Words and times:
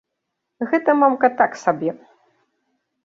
Гэта 0.71 0.95
мамка 1.03 1.27
так 1.41 1.51
сабе! 1.67 1.91